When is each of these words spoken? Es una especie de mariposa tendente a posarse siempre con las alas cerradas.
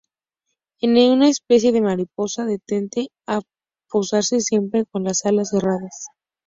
Es 0.79 0.89
una 0.89 1.29
especie 1.29 1.71
de 1.71 1.79
mariposa 1.79 2.47
tendente 2.65 3.09
a 3.27 3.41
posarse 3.87 4.39
siempre 4.39 4.87
con 4.87 5.03
las 5.03 5.25
alas 5.27 5.51
cerradas. 5.51 6.07